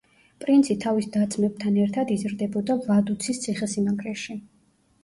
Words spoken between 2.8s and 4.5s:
ვადუცის ციხე-სიმაგრეში.